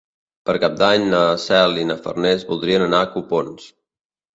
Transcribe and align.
Per 0.49 0.55
Cap 0.63 0.79
d'Any 0.79 1.05
na 1.11 1.21
Cel 1.45 1.79
i 1.85 1.87
na 1.93 2.01
Farners 2.09 2.49
voldrien 2.51 2.91
anar 2.91 3.07
a 3.07 3.15
Copons. 3.17 3.75